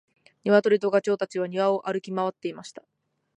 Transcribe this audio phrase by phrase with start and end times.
[0.45, 2.81] ニワトリとガチョウたちは庭を歩き回っていました。